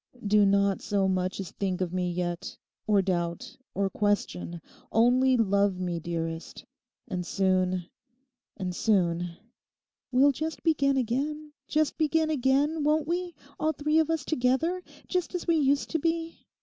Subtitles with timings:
[0.25, 2.57] 'Do not so much as think of me yet,
[2.87, 4.59] or doubt, or question:
[4.91, 6.65] only love me, dearest.
[7.07, 9.37] And soon—and soon—'
[10.11, 13.35] 'We'll just begin again, just begin again, won't we?
[13.59, 16.47] all three of us together, just as we used to be.